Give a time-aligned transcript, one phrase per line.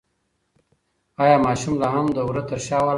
[1.23, 2.89] ایا ماشوم لا هم د وره تر شا ولاړ دی؟